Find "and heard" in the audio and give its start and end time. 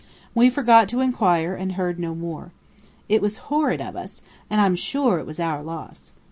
1.53-1.99